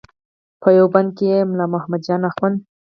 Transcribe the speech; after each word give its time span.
په 0.61 0.69
یوه 0.77 0.89
بند 0.93 1.09
کې 1.17 1.25
یې 1.31 1.39
ملا 1.49 1.65
محمد 1.73 2.01
جان 2.07 2.21
اخوند. 2.29 2.57